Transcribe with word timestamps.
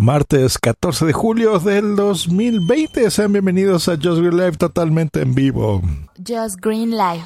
Martes 0.00 0.56
14 0.56 1.04
de 1.04 1.12
julio 1.12 1.58
del 1.58 1.94
2020. 1.94 3.10
Sean 3.10 3.34
bienvenidos 3.34 3.86
a 3.86 3.96
Just 3.96 4.22
Green 4.22 4.34
Live 4.34 4.52
totalmente 4.52 5.20
en 5.20 5.34
vivo. 5.34 5.82
Just 6.16 6.56
Green 6.58 6.92
Live. 6.92 7.22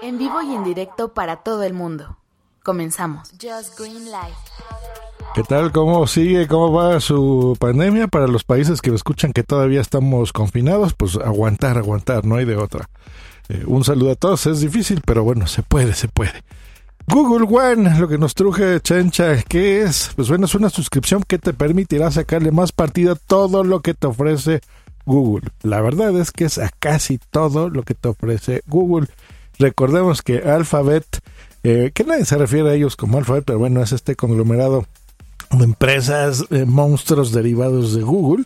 En 0.00 0.16
vivo 0.16 0.40
y 0.40 0.54
en 0.54 0.62
directo 0.62 1.12
para 1.12 1.42
todo 1.42 1.64
el 1.64 1.74
mundo. 1.74 2.16
Comenzamos. 2.62 3.32
Just 3.32 3.76
Green 3.76 4.04
Live. 4.04 4.36
¿Qué 5.34 5.42
tal? 5.42 5.72
¿Cómo 5.72 6.06
sigue? 6.06 6.46
¿Cómo 6.46 6.72
va 6.72 7.00
su 7.00 7.56
pandemia? 7.58 8.06
Para 8.06 8.28
los 8.28 8.44
países 8.44 8.80
que 8.80 8.90
me 8.90 8.96
escuchan 8.96 9.32
que 9.32 9.42
todavía 9.42 9.80
estamos 9.80 10.32
confinados, 10.32 10.94
pues 10.94 11.16
aguantar, 11.16 11.78
aguantar, 11.78 12.24
no 12.24 12.36
hay 12.36 12.44
de 12.44 12.54
otra. 12.54 12.88
Eh, 13.48 13.64
un 13.66 13.82
saludo 13.82 14.12
a 14.12 14.14
todos, 14.14 14.46
es 14.46 14.60
difícil, 14.60 15.02
pero 15.04 15.24
bueno, 15.24 15.48
se 15.48 15.64
puede, 15.64 15.94
se 15.94 16.06
puede. 16.06 16.44
Google 17.06 17.46
One, 17.46 17.98
lo 17.98 18.08
que 18.08 18.16
nos 18.16 18.34
truje 18.34 18.80
Chencha, 18.80 19.42
¿qué 19.42 19.82
es? 19.82 20.10
Pues 20.16 20.28
bueno, 20.28 20.46
es 20.46 20.54
una 20.54 20.70
suscripción 20.70 21.22
que 21.22 21.38
te 21.38 21.52
permitirá 21.52 22.10
sacarle 22.10 22.50
más 22.50 22.72
partido 22.72 23.12
a 23.12 23.16
todo 23.16 23.62
lo 23.62 23.80
que 23.80 23.92
te 23.92 24.06
ofrece 24.06 24.60
Google. 25.04 25.50
La 25.62 25.82
verdad 25.82 26.18
es 26.18 26.30
que 26.30 26.46
es 26.46 26.56
a 26.58 26.70
casi 26.70 27.18
todo 27.18 27.68
lo 27.68 27.82
que 27.82 27.94
te 27.94 28.08
ofrece 28.08 28.62
Google. 28.66 29.08
Recordemos 29.58 30.22
que 30.22 30.38
Alphabet, 30.38 31.04
eh, 31.62 31.90
que 31.94 32.04
nadie 32.04 32.24
se 32.24 32.38
refiere 32.38 32.70
a 32.70 32.74
ellos 32.74 32.96
como 32.96 33.18
Alphabet, 33.18 33.44
pero 33.46 33.58
bueno, 33.58 33.82
es 33.82 33.92
este 33.92 34.16
conglomerado 34.16 34.86
de 35.50 35.64
empresas, 35.64 36.46
eh, 36.50 36.64
monstruos 36.64 37.32
derivados 37.32 37.94
de 37.94 38.02
Google, 38.02 38.44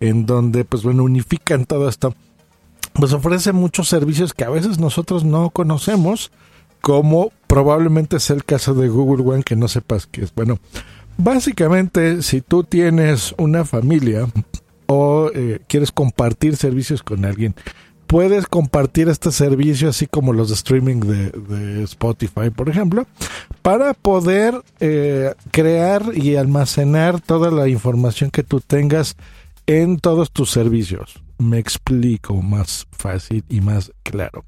en 0.00 0.24
donde 0.24 0.64
pues 0.64 0.82
bueno, 0.82 1.04
unifican 1.04 1.66
todo 1.66 1.88
esto. 1.88 2.14
Pues 2.94 3.12
ofrece 3.12 3.52
muchos 3.52 3.86
servicios 3.88 4.32
que 4.32 4.44
a 4.44 4.50
veces 4.50 4.78
nosotros 4.78 5.24
no 5.24 5.50
conocemos 5.50 6.32
como 6.80 7.32
probablemente 7.46 8.16
es 8.16 8.30
el 8.30 8.44
caso 8.44 8.74
de 8.74 8.88
Google 8.88 9.24
One 9.24 9.42
que 9.42 9.56
no 9.56 9.68
sepas 9.68 10.06
qué 10.06 10.22
es. 10.22 10.34
Bueno, 10.34 10.58
básicamente 11.16 12.22
si 12.22 12.40
tú 12.40 12.64
tienes 12.64 13.34
una 13.38 13.64
familia 13.64 14.26
o 14.86 15.30
eh, 15.34 15.60
quieres 15.68 15.92
compartir 15.92 16.56
servicios 16.56 17.02
con 17.02 17.24
alguien, 17.24 17.54
puedes 18.08 18.46
compartir 18.46 19.08
este 19.08 19.30
servicio 19.30 19.90
así 19.90 20.06
como 20.06 20.32
los 20.32 20.48
de 20.48 20.54
streaming 20.54 21.00
de, 21.00 21.82
Spotify, 21.84 22.50
por 22.50 22.68
ejemplo, 22.68 23.06
para 23.62 23.94
poder 23.94 24.60
eh, 24.80 25.34
crear 25.52 26.02
y 26.14 26.36
almacenar 26.36 27.20
toda 27.20 27.50
la 27.50 27.68
información 27.68 28.30
que 28.30 28.42
tú 28.42 28.60
tengas 28.60 29.16
en 29.66 29.98
todos 29.98 30.32
tus 30.32 30.50
servicios. 30.50 31.22
Me 31.38 31.58
explico 31.58 32.34
más 32.42 32.86
fácil 32.90 33.44
y 33.48 33.60
más 33.60 33.92
claro. 34.02 34.44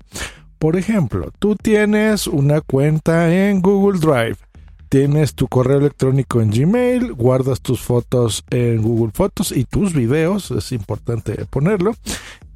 Por 0.60 0.76
ejemplo, 0.76 1.32
tú 1.38 1.56
tienes 1.56 2.26
una 2.26 2.60
cuenta 2.60 3.34
en 3.34 3.62
Google 3.62 3.98
Drive, 3.98 4.36
tienes 4.90 5.34
tu 5.34 5.48
correo 5.48 5.78
electrónico 5.78 6.42
en 6.42 6.50
Gmail, 6.50 7.14
guardas 7.14 7.62
tus 7.62 7.80
fotos 7.80 8.44
en 8.50 8.82
Google 8.82 9.10
Fotos 9.14 9.52
y 9.52 9.64
tus 9.64 9.94
videos, 9.94 10.50
es 10.50 10.72
importante 10.72 11.46
ponerlo, 11.48 11.94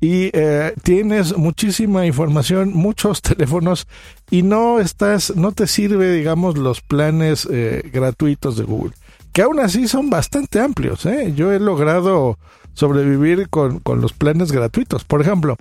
y 0.03 0.29
eh, 0.35 0.75
tienes 0.83 1.35
muchísima 1.39 2.05
información, 2.05 2.75
muchos 2.75 3.23
teléfonos 3.23 3.87
y 4.31 4.43
no 4.43 4.81
estás, 4.81 5.35
no 5.35 5.53
te 5.53 5.67
sirve, 5.67 6.13
digamos, 6.13 6.59
los 6.59 6.83
planes 6.83 7.49
eh, 7.51 7.89
gratuitos 7.91 8.59
de 8.59 8.65
Google, 8.65 8.93
que 9.33 9.41
aún 9.41 9.61
así 9.61 9.89
son 9.89 10.11
bastante 10.11 10.61
amplios. 10.61 11.07
¿eh? 11.07 11.33
Yo 11.35 11.53
he 11.53 11.59
logrado 11.59 12.39
sobrevivir 12.75 13.49
con, 13.49 13.79
con 13.79 14.03
los 14.03 14.13
planes 14.13 14.53
gratuitos. 14.53 15.05
Por 15.05 15.23
ejemplo, 15.23 15.57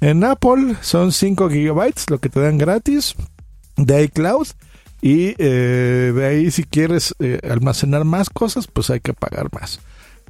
en 0.00 0.24
Apple 0.24 0.76
son 0.80 1.12
5 1.12 1.50
gigabytes 1.50 2.10
lo 2.10 2.18
que 2.18 2.28
te 2.28 2.40
dan 2.40 2.58
gratis 2.58 3.14
de 3.76 4.04
iCloud. 4.04 4.48
Y 5.02 5.34
eh, 5.38 6.12
de 6.14 6.26
ahí 6.26 6.50
si 6.50 6.64
quieres 6.64 7.14
eh, 7.20 7.40
almacenar 7.48 8.04
más 8.04 8.28
cosas, 8.28 8.66
pues 8.66 8.90
hay 8.90 9.00
que 9.00 9.14
pagar 9.14 9.48
más. 9.52 9.80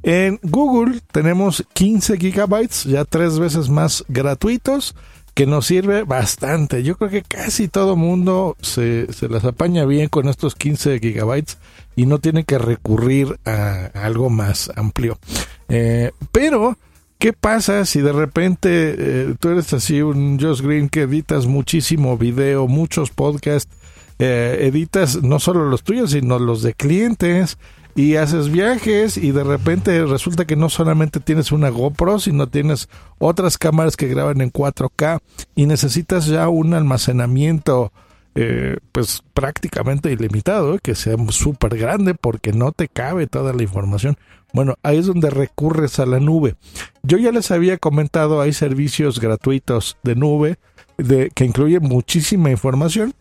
En 0.03 0.39
Google 0.43 1.01
tenemos 1.11 1.63
15 1.73 2.17
gigabytes, 2.17 2.85
ya 2.85 3.05
tres 3.05 3.37
veces 3.37 3.69
más 3.69 4.03
gratuitos, 4.07 4.95
que 5.33 5.45
nos 5.45 5.67
sirve 5.67 6.03
bastante. 6.03 6.83
Yo 6.83 6.97
creo 6.97 7.09
que 7.09 7.21
casi 7.21 7.67
todo 7.67 7.95
mundo 7.95 8.57
se, 8.61 9.11
se 9.13 9.29
las 9.29 9.45
apaña 9.45 9.85
bien 9.85 10.09
con 10.09 10.27
estos 10.27 10.55
15 10.55 10.99
gigabytes 10.99 11.57
y 11.95 12.05
no 12.05 12.19
tiene 12.19 12.43
que 12.43 12.57
recurrir 12.57 13.39
a, 13.45 13.85
algo 13.93 14.29
más 14.29 14.71
amplio. 14.75 15.19
Eh, 15.69 16.11
pero 16.31 16.77
¿Qué 17.21 17.33
pasa 17.33 17.85
si 17.85 18.01
de 18.01 18.13
repente 18.13 18.95
eh, 18.97 19.35
tú 19.39 19.49
eres 19.49 19.71
así 19.73 20.01
un 20.01 20.39
Josh 20.39 20.63
Green 20.63 20.89
que 20.89 21.01
editas 21.01 21.45
muchísimo 21.45 22.17
video, 22.17 22.67
muchos 22.67 23.11
podcasts, 23.11 23.71
eh, 24.17 24.57
editas 24.61 25.21
no 25.21 25.37
solo 25.37 25.69
los 25.69 25.83
tuyos, 25.83 26.09
sino 26.09 26.39
los 26.39 26.63
de 26.63 26.73
clientes 26.73 27.59
y 27.93 28.15
haces 28.15 28.49
viajes 28.49 29.17
y 29.17 29.33
de 29.33 29.43
repente 29.43 30.03
resulta 30.03 30.45
que 30.45 30.55
no 30.55 30.67
solamente 30.69 31.19
tienes 31.19 31.51
una 31.51 31.69
GoPro, 31.69 32.17
sino 32.17 32.47
tienes 32.47 32.89
otras 33.19 33.59
cámaras 33.59 33.97
que 33.97 34.07
graban 34.07 34.41
en 34.41 34.51
4K 34.51 35.19
y 35.53 35.67
necesitas 35.67 36.25
ya 36.25 36.49
un 36.49 36.73
almacenamiento 36.73 37.93
eh, 38.35 38.77
pues 38.91 39.23
prácticamente 39.33 40.11
ilimitado, 40.11 40.79
que 40.79 40.95
sea 40.95 41.15
súper 41.29 41.77
grande 41.77 42.13
porque 42.13 42.53
no 42.53 42.71
te 42.71 42.87
cabe 42.87 43.27
toda 43.27 43.53
la 43.53 43.63
información. 43.63 44.17
Bueno, 44.53 44.75
ahí 44.83 44.97
es 44.97 45.05
donde 45.05 45.29
recurres 45.29 45.99
a 45.99 46.05
la 46.05 46.19
nube. 46.19 46.55
Yo 47.03 47.17
ya 47.17 47.31
les 47.31 47.51
había 47.51 47.77
comentado, 47.77 48.41
hay 48.41 48.53
servicios 48.53 49.19
gratuitos 49.19 49.97
de 50.03 50.15
nube 50.15 50.57
de, 50.97 51.29
que 51.33 51.45
incluyen 51.45 51.83
muchísima 51.83 52.51
información. 52.51 53.13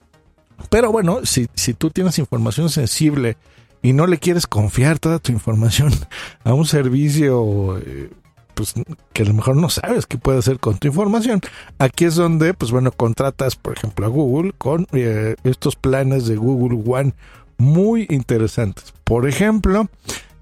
Pero 0.68 0.92
bueno, 0.92 1.24
si, 1.24 1.48
si 1.54 1.74
tú 1.74 1.90
tienes 1.90 2.18
información 2.18 2.68
sensible 2.68 3.36
y 3.82 3.92
no 3.92 4.06
le 4.06 4.18
quieres 4.18 4.46
confiar 4.46 4.98
toda 4.98 5.18
tu 5.18 5.32
información 5.32 5.92
a 6.44 6.52
un 6.54 6.66
servicio 6.66 7.78
eh, 7.78 8.10
pues 8.54 8.74
que 9.12 9.22
a 9.22 9.26
lo 9.26 9.34
mejor 9.34 9.56
no 9.56 9.68
sabes 9.68 10.06
qué 10.06 10.18
puede 10.18 10.38
hacer 10.38 10.58
con 10.58 10.78
tu 10.78 10.88
información. 10.88 11.40
Aquí 11.78 12.04
es 12.04 12.14
donde, 12.14 12.54
pues 12.54 12.70
bueno, 12.70 12.92
contratas, 12.92 13.56
por 13.56 13.76
ejemplo, 13.76 14.06
a 14.06 14.08
Google 14.08 14.52
con 14.56 14.86
eh, 14.92 15.36
estos 15.44 15.76
planes 15.76 16.26
de 16.26 16.36
Google 16.36 16.82
One 16.86 17.14
muy 17.58 18.06
interesantes. 18.10 18.94
Por 19.04 19.28
ejemplo, 19.28 19.88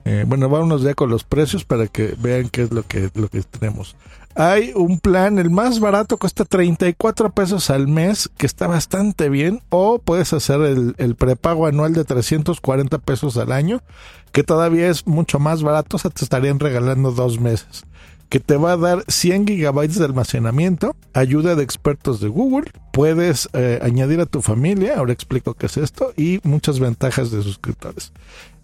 eh, 0.05 0.25
bueno, 0.27 0.49
vámonos 0.49 0.83
ya 0.83 0.95
con 0.95 1.11
los 1.11 1.25
precios 1.25 1.65
para 1.65 1.87
que 1.87 2.15
vean 2.19 2.49
qué 2.49 2.63
es 2.63 2.73
lo 2.73 2.83
que, 2.83 3.11
lo 3.15 3.29
que 3.29 3.43
tenemos. 3.43 3.97
Hay 4.35 4.73
un 4.75 5.01
plan, 5.01 5.39
el 5.39 5.51
más 5.51 5.81
barato 5.81 6.17
cuesta 6.17 6.45
34 6.45 7.31
pesos 7.31 7.71
al 7.71 7.89
mes, 7.89 8.31
que 8.37 8.47
está 8.47 8.69
bastante 8.69 9.29
bien, 9.29 9.63
o 9.69 9.99
puedes 9.99 10.33
hacer 10.33 10.61
el, 10.61 10.95
el 10.99 11.17
prepago 11.17 11.67
anual 11.67 11.93
de 11.93 12.05
340 12.05 12.99
pesos 12.99 13.37
al 13.37 13.51
año, 13.51 13.83
que 14.31 14.45
todavía 14.45 14.89
es 14.89 15.07
mucho 15.07 15.41
más 15.41 15.63
barato, 15.63 15.97
o 15.97 15.99
sea, 15.99 16.11
te 16.11 16.25
estarían 16.25 16.61
regalando 16.61 17.11
dos 17.11 17.41
meses 17.41 17.85
que 18.29 18.41
te 18.41 18.57
va 18.57 18.73
a 18.73 18.77
dar 18.77 19.05
100 19.09 19.47
gigabytes 19.47 19.99
de 19.99 20.05
almacenamiento, 20.05 20.97
ayuda 21.15 21.55
de 21.55 21.63
expertos 21.63 22.21
de 22.21 22.29
Google, 22.29 22.71
puedes 22.93 23.49
eh, 23.53 23.79
añadir 23.83 24.21
a 24.21 24.27
tu 24.27 24.43
familia, 24.43 24.99
ahora 24.99 25.13
explico 25.13 25.55
qué 25.55 25.67
es 25.67 25.77
esto, 25.77 26.13
y 26.17 26.41
muchas 26.43 26.79
ventajas 26.79 27.31
de 27.31 27.43
suscriptores. 27.43 28.13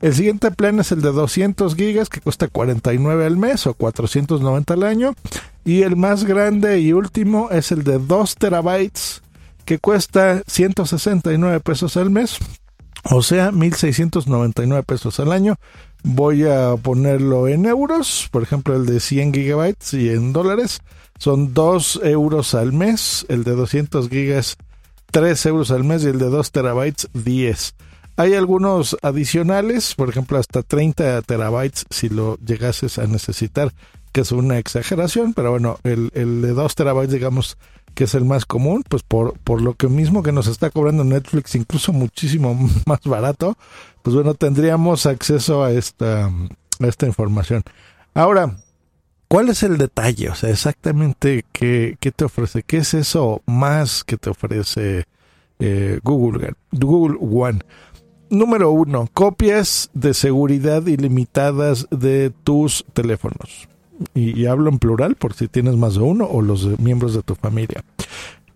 El 0.05 0.15
siguiente 0.15 0.51
plan 0.51 0.79
es 0.81 0.93
el 0.93 1.01
de 1.01 1.13
200 1.13 1.75
gigas 1.77 2.11
que 2.11 2.21
cuesta 2.21 2.49
49 2.49 3.25
al 3.25 3.39
mes 3.39 3.67
o 3.67 3.73
490 3.73 4.75
al 4.75 4.83
año. 4.83 5.15
Y 5.65 5.81
el 5.81 5.97
más 5.97 6.25
grande 6.25 6.79
y 6.81 6.93
último 6.93 7.49
es 7.51 7.73
el 7.73 7.85
de 7.85 7.99
2 7.99 8.37
terabytes 8.37 9.23
que 9.65 9.79
cuesta 9.79 10.43
169 10.47 11.61
pesos 11.61 11.97
al 11.97 12.11
mes. 12.11 12.37
O 13.05 13.23
sea, 13.23 13.51
1.699 13.51 14.85
pesos 14.85 15.21
al 15.21 15.33
año. 15.33 15.57
Voy 16.07 16.45
a 16.45 16.77
ponerlo 16.77 17.49
en 17.49 17.65
euros. 17.65 18.29
Por 18.31 18.43
ejemplo, 18.43 18.77
el 18.77 18.85
de 18.85 19.01
100 19.01 19.33
gigabytes 19.33 19.95
y 19.95 20.11
en 20.11 20.35
dólares 20.35 20.81
son 21.19 21.55
2 21.55 22.01
euros 22.05 22.55
al 22.55 22.75
mes. 22.75 23.25
El 23.29 23.43
de 23.43 23.53
200 23.53 24.11
gigas 24.11 24.59
3 25.13 25.47
euros 25.47 25.71
al 25.71 25.83
mes 25.83 26.05
y 26.05 26.09
el 26.09 26.19
de 26.19 26.27
2 26.27 26.53
terabytes 26.53 27.09
10. 27.15 27.75
Hay 28.17 28.35
algunos 28.35 28.97
adicionales, 29.01 29.95
por 29.95 30.11
ejemplo, 30.11 30.39
hasta 30.39 30.63
30 30.63 31.23
terabytes 31.23 31.87
si 31.89 32.11
lo 32.11 32.37
llegases 32.37 32.99
a 32.99 33.07
necesitar, 33.07 33.73
que 34.13 34.21
es 34.21 34.31
una 34.31 34.59
exageración, 34.59 35.33
pero 35.33 35.53
bueno, 35.53 35.79
el, 35.85 36.11
el 36.15 36.43
de 36.43 36.53
2 36.53 36.75
terabytes, 36.75 37.13
digamos, 37.13 37.57
que 37.95 38.05
es 38.05 38.15
el 38.15 38.25
más 38.25 38.45
común, 38.45 38.85
pues 38.89 39.03
por, 39.03 39.39
por 39.41 39.63
lo 39.63 39.75
que 39.75 39.89
mismo 39.89 40.23
que 40.23 40.33
nos 40.33 40.47
está 40.47 40.71
cobrando 40.71 41.05
Netflix, 41.05 41.55
incluso 41.55 41.93
muchísimo 41.93 42.55
más 42.87 43.01
barato, 43.05 43.57
pues 44.03 44.15
bueno, 44.15 44.35
tendríamos 44.35 45.07
acceso 45.07 45.65
a 45.65 45.73
esta, 45.73 46.31
esta 46.81 47.07
información. 47.07 47.63
Ahora, 48.13 48.57
¿cuál 49.29 49.49
es 49.49 49.63
el 49.63 49.79
detalle? 49.79 50.29
O 50.29 50.35
sea, 50.35 50.51
exactamente 50.51 51.45
qué, 51.53 51.97
qué 52.01 52.13
te 52.13 52.25
ofrece, 52.25 52.63
qué 52.63 52.79
es 52.79 52.95
eso 52.95 53.43
más 53.47 54.05
que 54.05 54.17
te 54.17 54.31
ofrece 54.31 55.05
eh, 55.59 56.01
Google, 56.03 56.55
Google 56.73 57.19
One. 57.21 57.61
Número 58.31 58.71
uno, 58.71 59.09
copias 59.13 59.91
de 59.95 60.13
seguridad 60.15 60.87
ilimitadas 60.87 61.87
de 61.91 62.31
tus 62.43 62.85
teléfonos. 62.93 63.69
Y, 64.15 64.47
hablo 64.47 64.71
en 64.71 64.79
plural 64.79 65.15
por 65.15 65.35
si 65.35 65.49
tienes 65.49 65.77
más 65.77 65.95
de 65.95 66.01
uno 66.01 66.27
o 66.27 66.43
los 66.43 66.79
miembros 66.79 67.15
de 67.15 67.23
tu 67.23 67.35
familia. 67.35 67.85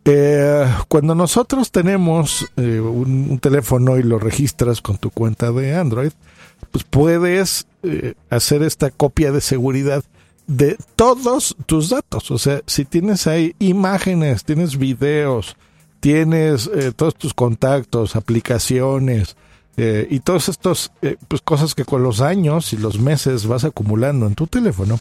Eh, 0.04 0.66
cuando 0.88 1.14
nosotros 1.14 1.70
tenemos 1.70 2.46
eh, 2.56 2.80
un, 2.80 3.38
teléfono 3.40 3.98
y 3.98 4.02
lo 4.02 4.18
registras 4.18 4.80
con 4.80 4.96
tu 4.96 5.10
cuenta 5.10 5.52
de 5.52 5.76
Android, 5.76 6.12
pues 6.70 6.84
puedes 6.84 7.66
eh, 7.82 8.14
hacer 8.30 8.62
esta 8.62 8.90
copia 8.90 9.32
de 9.32 9.40
seguridad 9.40 10.02
de 10.48 10.76
todos 10.96 11.54
tus 11.66 11.90
datos. 11.90 12.30
O 12.30 12.38
sea, 12.38 12.62
si 12.66 12.84
tienes 12.84 13.26
ahí 13.26 13.54
imágenes, 13.60 14.44
tienes 14.44 14.76
videos, 14.76 15.56
tienes 16.00 16.68
eh, 16.74 16.92
todos 16.94 17.14
tus 17.14 17.34
contactos, 17.34 18.16
aplicaciones 18.16 19.36
eh, 19.78 20.06
y 20.10 20.20
todas 20.20 20.48
estas 20.48 20.90
pues 21.28 21.40
cosas 21.40 21.74
que 21.74 21.84
con 21.84 22.02
los 22.02 22.20
años 22.20 22.72
y 22.72 22.76
los 22.76 22.98
meses 22.98 23.46
vas 23.46 23.64
acumulando 23.64 24.26
en 24.26 24.34
tu 24.34 24.46
teléfono, 24.46 24.98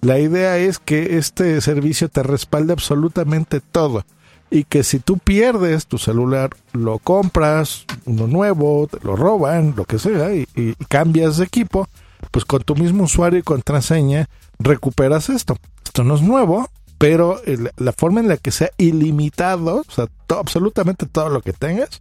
la 0.00 0.18
idea 0.18 0.56
es 0.56 0.78
que 0.78 1.18
este 1.18 1.60
servicio 1.60 2.08
te 2.08 2.22
respalde 2.22 2.72
absolutamente 2.72 3.60
todo 3.60 4.04
y 4.50 4.64
que 4.64 4.82
si 4.82 4.98
tú 4.98 5.18
pierdes 5.18 5.86
tu 5.86 5.98
celular, 5.98 6.50
lo 6.72 6.98
compras, 6.98 7.84
uno 8.04 8.26
nuevo, 8.26 8.88
te 8.90 8.98
lo 9.04 9.16
roban, 9.16 9.74
lo 9.76 9.84
que 9.84 9.98
sea, 9.98 10.34
y, 10.34 10.46
cambias 10.88 11.36
de 11.36 11.44
equipo, 11.44 11.88
pues 12.30 12.44
con 12.44 12.62
tu 12.62 12.74
mismo 12.74 13.04
usuario 13.04 13.38
y 13.38 13.42
contraseña 13.42 14.28
recuperas 14.58 15.28
esto. 15.30 15.56
Esto 15.84 16.04
no 16.04 16.16
es 16.16 16.22
nuevo, 16.22 16.68
pero 16.98 17.40
la 17.76 17.92
forma 17.92 18.20
en 18.20 18.28
la 18.28 18.36
que 18.36 18.50
sea 18.50 18.70
ilimitado, 18.76 19.84
o 19.88 19.92
sea, 19.92 20.08
absolutamente 20.28 21.06
todo 21.06 21.28
lo 21.28 21.40
que 21.40 21.52
tengas, 21.52 22.00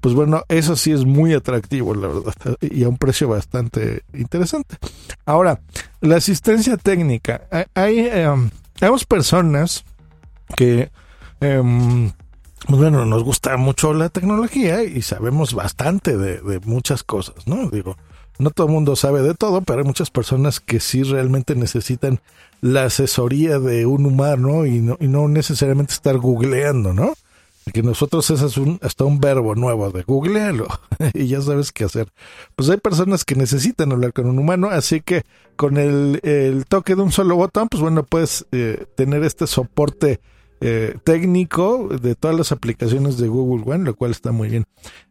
pues 0.00 0.14
bueno, 0.14 0.44
eso 0.48 0.76
sí 0.76 0.92
es 0.92 1.04
muy 1.04 1.34
atractivo, 1.34 1.94
la 1.94 2.08
verdad, 2.08 2.34
y 2.60 2.84
a 2.84 2.88
un 2.88 2.98
precio 2.98 3.28
bastante 3.28 4.02
interesante. 4.14 4.76
Ahora, 5.24 5.60
la 6.00 6.16
asistencia 6.16 6.76
técnica. 6.76 7.42
Hay, 7.74 8.00
eh, 8.00 8.28
personas 9.08 9.84
que 10.56 10.90
eh, 11.40 11.62
bueno, 12.66 13.06
nos 13.06 13.22
gusta 13.22 13.56
mucho 13.56 13.94
la 13.94 14.08
tecnología 14.08 14.82
y 14.82 15.02
sabemos 15.02 15.54
bastante 15.54 16.16
de, 16.16 16.60
muchas 16.64 17.02
cosas, 17.02 17.46
¿no? 17.46 17.70
Digo, 17.70 17.96
no 18.38 18.50
todo 18.50 18.66
el 18.66 18.72
mundo 18.72 18.96
sabe 18.96 19.22
de 19.22 19.34
todo, 19.34 19.62
pero 19.62 19.80
hay 19.80 19.86
muchas 19.86 20.10
personas 20.10 20.60
que 20.60 20.80
sí 20.80 21.02
realmente 21.02 21.54
necesitan 21.54 22.20
la 22.60 22.84
asesoría 22.84 23.58
de 23.58 23.86
un 23.86 24.04
humano 24.06 24.66
y 24.66 24.80
no, 24.80 24.96
y 25.00 25.08
no 25.08 25.28
necesariamente 25.28 25.94
estar 25.94 26.18
googleando, 26.18 26.92
¿no? 26.92 27.14
Que 27.72 27.82
nosotros 27.82 28.30
ese 28.30 28.46
es 28.46 28.56
un, 28.56 28.78
hasta 28.82 29.04
un 29.04 29.20
verbo 29.20 29.54
nuevo 29.54 29.90
de 29.90 30.02
googlearlo 30.02 30.68
y 31.14 31.26
ya 31.26 31.40
sabes 31.40 31.72
qué 31.72 31.84
hacer. 31.84 32.08
Pues 32.56 32.68
hay 32.70 32.78
personas 32.78 33.24
que 33.24 33.34
necesitan 33.34 33.92
hablar 33.92 34.12
con 34.12 34.26
un 34.26 34.38
humano, 34.38 34.68
así 34.70 35.00
que 35.00 35.22
con 35.56 35.76
el, 35.76 36.20
el 36.22 36.64
toque 36.66 36.94
de 36.94 37.02
un 37.02 37.12
solo 37.12 37.36
botón, 37.36 37.68
pues 37.68 37.82
bueno, 37.82 38.02
puedes 38.04 38.46
eh, 38.52 38.86
tener 38.96 39.24
este 39.24 39.46
soporte 39.46 40.20
eh, 40.60 40.96
técnico 41.04 41.88
de 41.88 42.16
todas 42.16 42.36
las 42.36 42.50
aplicaciones 42.50 43.16
de 43.16 43.28
Google 43.28 43.62
One, 43.72 43.84
lo 43.84 43.94
cual 43.94 44.10
está 44.10 44.32
muy 44.32 44.48
bien. 44.48 44.64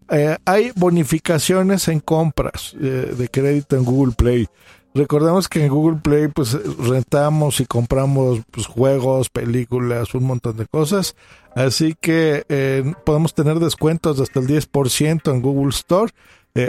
Eh, 0.10 0.36
hay 0.44 0.72
bonificaciones 0.76 1.88
en 1.88 2.02
compras 2.02 2.76
eh, 2.82 3.14
de 3.18 3.30
crédito 3.30 3.78
en 3.78 3.86
Google 3.86 4.14
Play. 4.14 4.48
Recordemos 4.94 5.48
que 5.48 5.64
en 5.64 5.70
Google 5.70 6.00
Play 6.02 6.28
pues 6.28 6.58
rentamos 6.78 7.60
y 7.60 7.66
compramos 7.66 8.42
pues, 8.52 8.66
juegos, 8.66 9.30
películas, 9.30 10.14
un 10.16 10.24
montón 10.24 10.58
de 10.58 10.66
cosas. 10.66 11.16
Así 11.56 11.96
que 12.00 12.94
podemos 13.06 13.34
tener 13.34 13.60
descuentos 13.60 14.18
de 14.18 14.24
hasta 14.24 14.40
el 14.40 14.48
10% 14.48 15.32
en 15.32 15.42
Google 15.42 15.70
Store 15.70 16.12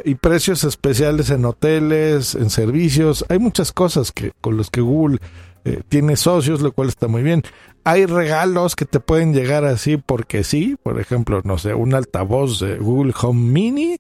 y 0.05 0.15
precios 0.15 0.65
especiales 0.65 1.31
en 1.31 1.45
hoteles, 1.45 2.35
en 2.35 2.51
servicios. 2.51 3.25
Hay 3.29 3.39
muchas 3.39 3.73
cosas 3.73 4.13
que 4.13 4.33
con 4.41 4.57
los 4.57 4.71
que 4.71 4.81
Google 4.81 5.19
tiene 5.91 6.17
socios, 6.17 6.63
lo 6.63 6.73
cual 6.73 6.89
está 6.89 7.07
muy 7.07 7.23
bien 7.23 7.43
hay 7.89 8.05
regalos 8.05 8.77
que 8.77 8.85
te 8.85 9.01
pueden 9.01 9.33
llegar 9.33 9.65
así 9.65 9.97
porque 9.97 10.45
sí, 10.45 10.77
por 10.83 11.01
ejemplo, 11.01 11.41
no 11.45 11.57
sé, 11.57 11.73
un 11.73 11.95
altavoz 11.95 12.61
de 12.61 12.77
Google 12.77 13.15
Home 13.23 13.51
Mini, 13.51 13.97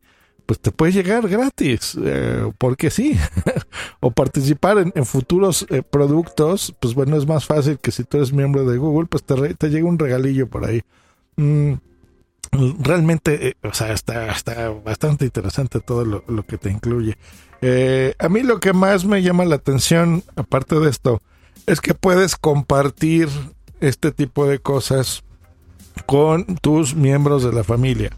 pues 0.48 0.60
te 0.60 0.72
puede 0.72 0.92
llegar 0.92 1.28
gratis, 1.28 1.94
eh, 2.02 2.50
porque 2.56 2.88
sí, 2.88 3.18
o 4.00 4.10
participar 4.10 4.90
en, 4.94 5.04
futuros 5.04 5.66
eh, 5.68 5.82
productos, 5.82 6.74
pues 6.80 6.94
bueno, 6.94 7.18
es 7.18 7.26
más 7.26 7.44
fácil 7.44 7.78
que 7.78 7.90
si 7.90 8.02
tú 8.04 8.16
eres 8.16 8.32
miembro 8.32 8.64
de 8.64 8.78
Google, 8.78 9.08
pues 9.10 9.22
te, 9.24 9.34
te 9.56 9.68
llega 9.68 9.86
un 9.86 9.98
regalillo 9.98 10.46
por 10.46 10.64
ahí. 10.64 10.80
Mm, 11.36 11.74
realmente, 12.80 13.48
eh, 13.48 13.56
o 13.62 13.74
sea, 13.74 13.92
está, 13.92 14.30
está 14.30 14.70
bastante 14.70 15.26
interesante 15.26 15.80
todo 15.80 16.06
lo, 16.06 16.24
lo 16.26 16.42
que 16.44 16.56
te 16.56 16.70
incluye. 16.70 17.18
a 18.18 18.28
mí 18.30 18.42
lo 18.42 18.58
que 18.58 18.72
más 18.72 19.04
me 19.04 19.20
llama 19.20 19.44
la 19.44 19.56
atención, 19.56 20.24
aparte 20.34 20.80
de 20.80 20.88
esto, 20.88 21.20
es 21.66 21.82
que 21.82 21.92
puedes 21.92 22.36
compartir 22.36 23.28
este 23.80 24.12
tipo 24.12 24.46
de 24.46 24.60
cosas 24.60 25.24
con 26.08 26.46
tus 26.62 26.94
miembros 26.94 27.44
de 27.44 27.52
la 27.52 27.62
familia. 27.62 28.08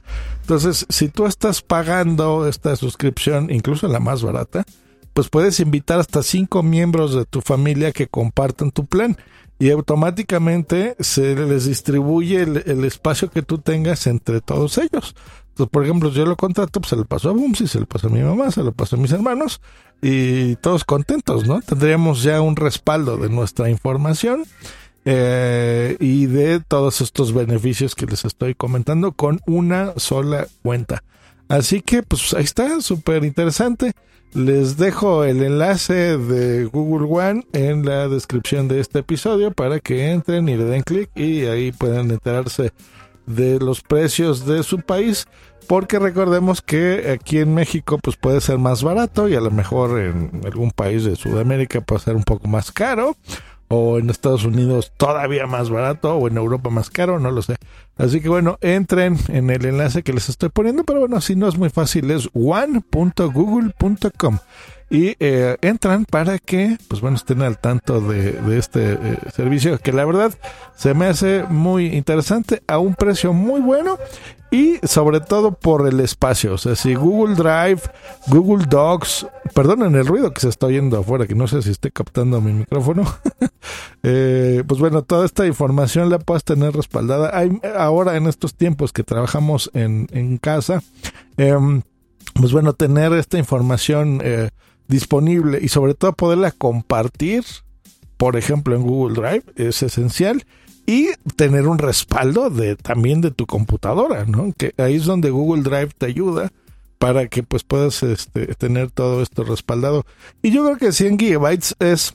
Entonces, 0.43 0.87
si 0.89 1.09
tú 1.09 1.27
estás 1.27 1.61
pagando 1.61 2.47
esta 2.47 2.77
suscripción, 2.77 3.51
incluso 3.51 3.89
la 3.89 3.99
más 3.99 4.23
barata, 4.23 4.65
pues 5.13 5.29
puedes 5.29 5.59
invitar 5.59 5.99
hasta 5.99 6.23
cinco 6.23 6.63
miembros 6.63 7.13
de 7.15 7.25
tu 7.25 7.41
familia 7.41 7.91
que 7.91 8.07
compartan 8.07 8.71
tu 8.71 8.87
plan 8.87 9.17
y 9.59 9.71
automáticamente 9.71 10.95
se 11.01 11.35
les 11.35 11.65
distribuye 11.65 12.43
el, 12.43 12.85
espacio 12.85 13.29
que 13.29 13.43
tú 13.43 13.59
tengas 13.59 14.07
entre 14.07 14.41
todos 14.41 14.79
ellos. 14.79 15.17
Entonces, 15.49 15.73
por 15.73 15.83
ejemplo, 15.83 16.11
yo 16.11 16.25
lo 16.27 16.37
contrato, 16.37 16.81
pues 16.81 16.91
se 16.91 16.97
lo 16.97 17.07
paso 17.07 17.31
a 17.31 17.33
Bumsy, 17.33 17.67
se 17.67 17.81
lo 17.81 17.87
paso 17.87 18.07
a 18.07 18.11
mi 18.11 18.23
mamá, 18.23 18.53
se 18.53 18.63
lo 18.63 18.71
paso 18.71 18.95
a 18.95 19.01
mis 19.01 19.11
hermanos 19.11 19.61
y 20.01 20.55
todos 20.57 20.85
contentos, 20.85 21.45
¿no? 21.45 21.61
Tendríamos 21.61 22.23
ya 22.23 22.41
un 22.41 22.55
respaldo 22.55 23.17
de 23.17 23.31
nuestra 23.31 23.69
información 23.69 24.45
eh, 25.05 25.97
y 25.99 26.27
de 26.27 26.61
todos 26.61 27.01
estos 27.01 27.33
beneficios 27.33 27.95
que 27.95 28.07
les 28.07 28.25
estoy 28.25 28.55
comentando 28.55 29.13
con 29.13 29.41
una 29.47 29.95
sola 29.97 30.47
cuenta. 30.63 31.03
Así 31.49 31.81
que 31.81 32.03
pues 32.03 32.35
ahí 32.35 32.45
está, 32.45 32.81
súper 32.81 33.25
interesante. 33.25 33.93
Les 34.33 34.77
dejo 34.77 35.25
el 35.25 35.43
enlace 35.43 36.17
de 36.17 36.65
Google 36.67 37.09
One 37.11 37.47
en 37.53 37.85
la 37.85 38.07
descripción 38.07 38.69
de 38.69 38.79
este 38.79 39.01
episodio 39.01 39.51
para 39.51 39.81
que 39.81 40.13
entren 40.13 40.49
y 40.49 40.57
le 40.57 40.65
den 40.65 40.83
clic 40.83 41.11
y 41.17 41.47
ahí 41.47 41.73
puedan 41.73 42.13
enterarse 42.13 42.73
de 43.27 43.59
los 43.59 43.81
precios 43.81 44.47
de 44.47 44.63
su 44.63 44.79
país 44.79 45.27
porque 45.67 45.99
recordemos 45.99 46.63
que 46.63 47.11
aquí 47.13 47.39
en 47.39 47.55
México 47.55 47.99
pues 48.03 48.17
puede 48.17 48.41
ser 48.41 48.59
más 48.59 48.83
barato 48.83 49.29
y 49.29 49.35
a 49.35 49.41
lo 49.41 49.51
mejor 49.51 50.01
en 50.01 50.43
algún 50.45 50.71
país 50.71 51.05
de 51.05 51.17
Sudamérica 51.17 51.81
puede 51.81 52.03
ser 52.03 52.17
un 52.17 52.25
poco 52.25 52.49
más 52.49 52.73
caro 52.73 53.17
o 53.73 53.99
en 53.99 54.11
Estados 54.11 54.45
Unidos 54.45 54.93
todavía 54.97 55.47
más 55.47 55.71
barato 55.71 56.17
o 56.17 56.27
en 56.27 56.37
Europa 56.37 56.71
más 56.71 56.91
caro, 56.91 57.21
no 57.21 57.31
lo 57.31 57.41
sé. 57.41 57.57
Así 57.97 58.21
que 58.21 58.29
bueno, 58.29 58.59
entren 58.61 59.17
en 59.29 59.49
el 59.49 59.65
enlace 59.65 60.03
que 60.03 60.13
les 60.13 60.29
estoy 60.29 60.49
poniendo, 60.49 60.83
pero 60.83 61.01
bueno, 61.01 61.21
si 61.21 61.37
no 61.37 61.47
es 61.47 61.57
muy 61.57 61.71
fácil, 61.71 62.11
es 62.11 62.29
one.google.com 62.35 64.39
y 64.91 65.15
eh, 65.21 65.57
entran 65.63 66.05
para 66.05 66.39
que, 66.39 66.77
pues 66.89 67.01
bueno, 67.01 67.17
estén 67.17 67.43
al 67.43 67.59
tanto 67.59 68.01
de, 68.01 68.59
este 68.59 68.95
eh, 68.95 69.19
servicio 69.33 69.79
que 69.79 69.93
la 69.93 70.05
verdad 70.05 70.35
se 70.77 70.95
me 70.95 71.07
hace 71.07 71.45
muy 71.45 71.87
interesante 71.87 72.63
a 72.67 72.79
un 72.79 72.95
precio 72.97 73.33
muy 73.33 73.61
bueno 73.61 73.99
y 74.51 74.79
sobre 74.83 75.21
todo 75.21 75.53
por 75.53 75.87
el 75.87 76.01
espacio. 76.01 76.55
O 76.55 76.59
sea, 76.59 76.75
si 76.75 76.95
Google 76.95 77.37
Drive, 77.37 77.83
Google 78.27 78.67
Docs, 78.69 79.27
perdonen 79.55 79.95
el 79.95 80.07
ruido 80.07 80.33
que 80.33 80.41
se 80.41 80.49
está 80.49 80.67
oyendo 80.67 80.99
afuera, 80.99 81.27
que 81.27 81.35
no 81.35 81.47
sé 81.47 81.63
si 81.63 81.71
estoy 81.71 81.93
captando 81.93 82.41
mi 82.41 82.53
micrófono. 82.53 83.05
eh, 84.03 84.65
pues 84.67 84.81
bueno, 84.81 85.03
toda 85.03 85.25
esta 85.25 85.47
información 85.47 86.11
la 86.11 86.19
puedes 86.19 86.45
tener 86.45 86.75
respaldada. 86.75 87.31
Hay, 87.33 87.61
ahora 87.77 88.17
en 88.17 88.27
estos 88.27 88.55
tiempos 88.55 88.93
que 88.93 89.05
trabajamos 89.05 89.71
en, 89.73 90.09
en 90.11 90.39
casa, 90.39 90.83
eh, 91.37 91.57
pues 92.35 92.53
bueno, 92.53 92.73
tener 92.73 93.13
esta 93.13 93.39
información 93.39 94.21
eh, 94.25 94.51
disponible 94.91 95.59
y 95.63 95.69
sobre 95.69 95.95
todo 95.95 96.13
poderla 96.13 96.51
compartir, 96.51 97.45
por 98.17 98.37
ejemplo 98.37 98.75
en 98.75 98.83
Google 98.83 99.15
Drive, 99.15 99.45
es 99.57 99.83
esencial 99.83 100.45
y 100.87 101.09
tener 101.37 101.69
un 101.69 101.79
respaldo 101.79 102.51
de 102.51 102.77
también 102.77 103.21
de 103.21 103.31
tu 103.31 103.47
computadora, 103.47 104.25
¿no? 104.27 104.53
Que 104.59 104.75
ahí 104.77 104.97
es 104.97 105.05
donde 105.05 105.31
Google 105.31 105.63
Drive 105.63 105.91
te 105.97 106.07
ayuda 106.07 106.51
para 106.99 107.29
que 107.29 107.43
pues 107.43 107.63
puedas 107.63 108.03
este, 108.03 108.55
tener 108.57 108.91
todo 108.91 109.23
esto 109.23 109.45
respaldado. 109.45 110.05
Y 110.43 110.51
yo 110.51 110.65
creo 110.65 110.77
que 110.77 110.93
100 110.93 111.19
gigabytes 111.19 111.77
es 111.79 112.13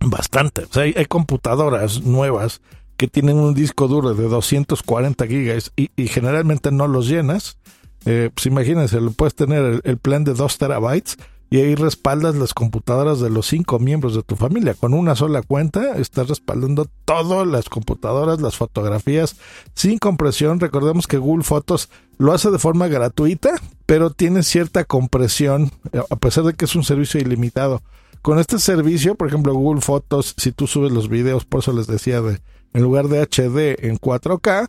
bastante. 0.00 0.64
O 0.64 0.72
sea, 0.72 0.84
hay, 0.84 1.06
computadoras 1.06 2.02
nuevas 2.02 2.60
que 2.96 3.08
tienen 3.08 3.38
un 3.38 3.54
disco 3.54 3.88
duro 3.88 4.14
de 4.14 4.28
240 4.28 5.26
gigas 5.26 5.72
y, 5.74 5.88
generalmente 6.06 6.70
no 6.70 6.86
los 6.86 7.08
llenas. 7.08 7.58
Eh, 8.04 8.30
pues 8.34 8.46
imagínense, 8.46 9.00
lo 9.00 9.12
puedes 9.12 9.34
tener 9.34 9.64
el, 9.64 9.80
el 9.84 9.96
plan 9.96 10.22
de 10.22 10.34
2 10.34 10.58
terabytes 10.58 11.16
y 11.52 11.58
ahí 11.58 11.74
respaldas 11.74 12.34
las 12.34 12.54
computadoras 12.54 13.20
de 13.20 13.28
los 13.28 13.46
cinco 13.46 13.78
miembros 13.78 14.14
de 14.14 14.22
tu 14.22 14.36
familia. 14.36 14.72
Con 14.72 14.94
una 14.94 15.14
sola 15.14 15.42
cuenta 15.42 15.98
estás 15.98 16.28
respaldando 16.28 16.86
todas 17.04 17.46
las 17.46 17.68
computadoras, 17.68 18.40
las 18.40 18.56
fotografías 18.56 19.36
sin 19.74 19.98
compresión. 19.98 20.60
Recordemos 20.60 21.06
que 21.06 21.18
Google 21.18 21.44
Fotos 21.44 21.90
lo 22.16 22.32
hace 22.32 22.50
de 22.50 22.58
forma 22.58 22.88
gratuita, 22.88 23.60
pero 23.84 24.08
tiene 24.08 24.44
cierta 24.44 24.86
compresión, 24.86 25.72
a 26.08 26.16
pesar 26.16 26.44
de 26.44 26.54
que 26.54 26.64
es 26.64 26.74
un 26.74 26.84
servicio 26.84 27.20
ilimitado. 27.20 27.82
Con 28.22 28.38
este 28.38 28.58
servicio, 28.58 29.14
por 29.14 29.28
ejemplo, 29.28 29.52
Google 29.52 29.82
Fotos, 29.82 30.34
si 30.38 30.52
tú 30.52 30.66
subes 30.66 30.90
los 30.90 31.10
videos, 31.10 31.44
por 31.44 31.60
eso 31.60 31.74
les 31.74 31.86
decía 31.86 32.22
de 32.22 32.40
en 32.72 32.82
lugar 32.82 33.08
de 33.08 33.20
HD 33.20 33.86
en 33.86 33.98
4K, 33.98 34.68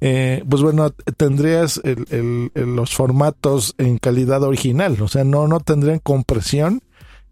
eh, 0.00 0.44
pues 0.48 0.62
bueno, 0.62 0.90
tendrías 1.16 1.80
los 2.54 2.94
formatos 2.94 3.74
en 3.78 3.98
calidad 3.98 4.42
original, 4.42 5.00
o 5.00 5.08
sea, 5.08 5.24
no, 5.24 5.48
no 5.48 5.60
tendrían 5.60 5.98
compresión 5.98 6.82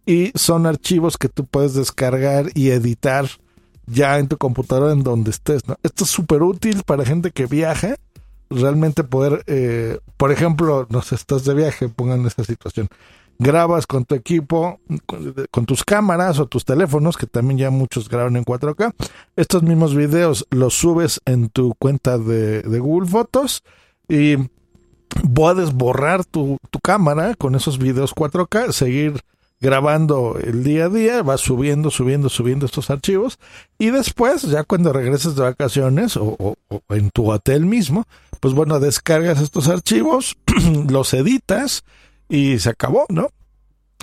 y 0.04 0.32
son 0.35 0.66
archivos 0.66 1.18
que 1.18 1.28
tú 1.28 1.46
puedes 1.46 1.75
descargar 1.75 2.46
y 2.54 2.70
editar 2.70 3.26
ya 3.87 4.18
en 4.18 4.28
tu 4.28 4.37
computadora 4.37 4.92
en 4.92 5.02
donde 5.02 5.30
estés. 5.30 5.62
Esto 5.82 6.04
es 6.04 6.11
súper 6.11 6.42
útil 6.42 6.82
para 6.85 7.04
gente 7.04 7.30
que 7.30 7.46
viaja, 7.46 7.96
realmente 8.50 9.04
poder, 9.04 9.42
eh, 9.46 9.99
por 10.16 10.32
ejemplo, 10.32 10.87
no 10.90 11.02
sé, 11.02 11.16
estás 11.16 11.44
de 11.44 11.54
viaje, 11.54 11.88
pongan 11.88 12.26
esta 12.26 12.44
situación, 12.44 12.88
grabas 13.38 13.86
con 13.86 14.04
tu 14.04 14.14
equipo, 14.14 14.80
con, 15.50 15.66
tus 15.66 15.84
cámaras 15.84 16.38
o 16.38 16.46
tus 16.46 16.64
teléfonos, 16.64 17.16
que 17.16 17.26
también 17.26 17.58
ya 17.58 17.70
muchos 17.70 18.08
graban 18.08 18.36
en 18.36 18.44
4K, 18.44 18.94
estos 19.36 19.62
mismos 19.62 19.94
videos 19.94 20.46
los 20.50 20.74
subes 20.74 21.20
en 21.24 21.48
tu 21.48 21.74
cuenta 21.78 22.18
de, 22.18 22.62
Google 22.78 23.08
Fotos 23.08 23.62
y 24.08 24.36
puedes 25.34 25.72
borrar 25.72 26.24
tu, 26.24 26.58
tu 26.70 26.78
cámara 26.80 27.34
con 27.34 27.54
esos 27.54 27.78
videos 27.78 28.14
4K, 28.14 28.72
seguir 28.72 29.22
grabando 29.60 30.38
el 30.42 30.62
día 30.62 30.86
a 30.86 30.88
día, 30.88 31.22
vas 31.22 31.40
subiendo, 31.40 31.90
subiendo, 31.90 32.28
subiendo 32.28 32.66
estos 32.66 32.90
archivos 32.90 33.38
y 33.78 33.90
después, 33.90 34.42
ya 34.42 34.64
cuando 34.64 34.92
regreses 34.92 35.34
de 35.34 35.42
vacaciones 35.42 36.16
o, 36.16 36.56
en 36.90 37.10
tu 37.10 37.30
hotel 37.30 37.64
mismo, 37.64 38.04
pues 38.40 38.54
bueno, 38.54 38.78
descargas 38.80 39.40
estos 39.40 39.68
archivos, 39.68 40.36
los 40.88 41.14
editas 41.14 41.84
y 42.28 42.59
se 42.59 42.71
acabó, 42.71 43.06
¿no? 43.09 43.28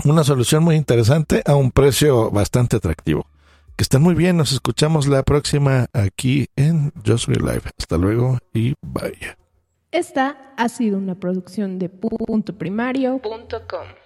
Una 0.05 0.23
solución 0.23 0.63
muy 0.63 0.75
interesante 0.75 1.43
a 1.45 1.55
un 1.55 1.71
precio 1.71 2.31
bastante 2.31 2.77
atractivo. 2.77 3.27
Que 3.75 3.83
estén 3.83 4.01
muy 4.01 4.15
bien, 4.15 4.37
nos 4.37 4.51
escuchamos 4.51 5.07
la 5.07 5.23
próxima 5.23 5.87
aquí 5.93 6.47
en 6.55 6.91
Just 7.05 7.27
Real 7.27 7.55
Life. 7.55 7.69
Hasta 7.77 7.97
luego 7.97 8.39
y 8.53 8.73
bye. 8.81 9.35
Esta 9.91 10.53
ha 10.57 10.69
sido 10.69 10.97
una 10.97 11.15
producción 11.15 11.79
de 11.79 11.89
puntoprimario.com. 11.89 14.02